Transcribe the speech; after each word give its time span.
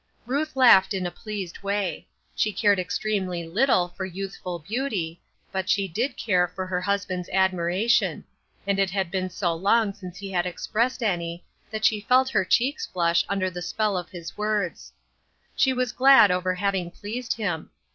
Ruth 0.25 0.55
laughed 0.55 0.95
in 0.95 1.05
a 1.05 1.11
pleased 1.11 1.61
way. 1.61 2.07
She 2.33 2.51
cared 2.51 2.79
ex 2.79 2.97
tremely 2.97 3.45
little 3.47 3.89
for 3.89 4.03
youthful 4.03 4.57
beauty, 4.57 5.21
but 5.51 5.69
she 5.69 5.87
did 5.87 6.17
care 6.17 6.47
for 6.47 6.65
her 6.65 6.81
husband's 6.81 7.29
admiration; 7.29 8.23
and 8.65 8.79
it 8.79 8.89
had 8.89 9.11
been 9.11 9.29
so 9.29 9.33
g6 9.33 9.39
SLIPPERY 9.39 9.61
GROUND. 9.61 9.63
long 9.89 9.93
since 9.93 10.17
he 10.17 10.31
had 10.31 10.45
expressed 10.47 11.03
any 11.03 11.43
that 11.69 11.85
she 11.85 12.01
felt 12.01 12.29
her 12.29 12.43
cheeks 12.43 12.87
flush 12.87 13.23
under 13.29 13.51
the 13.51 13.61
spell 13.61 13.95
of 13.95 14.09
his 14.09 14.35
words. 14.35 14.91
She 15.55 15.71
was 15.71 15.91
glad 15.91 16.31
over 16.31 16.55
having 16.55 16.89
pleased 16.89 17.33
him. 17.33 17.69